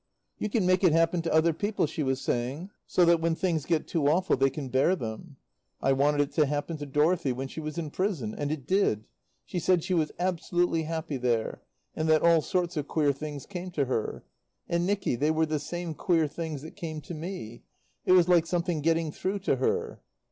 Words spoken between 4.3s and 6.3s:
they can bear them. I wanted